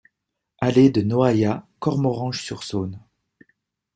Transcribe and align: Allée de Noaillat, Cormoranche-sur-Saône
Allée 0.57 0.89
de 0.89 1.03
Noaillat, 1.03 1.67
Cormoranche-sur-Saône 1.77 2.99